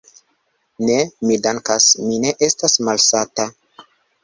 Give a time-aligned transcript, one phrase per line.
[0.89, 0.95] Ne,
[1.27, 3.49] mi dankas, mi ne estas malsata.